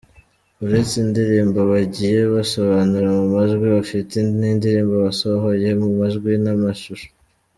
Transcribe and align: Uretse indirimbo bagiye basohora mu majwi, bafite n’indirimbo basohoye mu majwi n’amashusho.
Uretse 0.63 0.93
indirimbo 1.05 1.59
bagiye 1.71 2.19
basohora 2.33 3.09
mu 3.17 3.25
majwi, 3.35 3.65
bafite 3.77 4.15
n’indirimbo 4.39 4.95
basohoye 5.05 5.69
mu 5.81 5.89
majwi 5.99 6.31
n’amashusho. 6.45 7.09